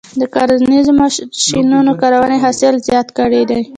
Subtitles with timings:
[0.19, 3.61] د کرنیزو ماشینونو کارونې حاصل زیات کړی دی.